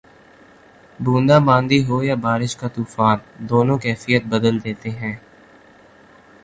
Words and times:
بوندا 0.99 1.37
باندی 1.47 1.79
ہو 1.87 1.97
یا 2.03 2.15
بارش 2.25 2.51
کا 2.59 2.67
طوفان، 2.75 3.17
دونوں 3.49 3.77
کیفیت 3.77 4.23
بدل 4.31 4.55
دیتے 4.63 4.89
ہیں۔ 4.99 5.15